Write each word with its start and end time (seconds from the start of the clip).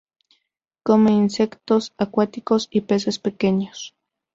Come 0.83 1.11
insectos 1.11 1.93
acuáticos 1.99 2.67
y 2.71 2.81
peces 2.81 3.19
pequeños. 3.19 3.93